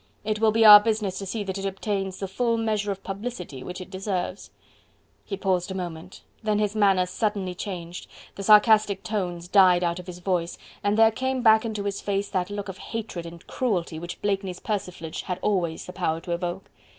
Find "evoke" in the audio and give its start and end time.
16.31-16.71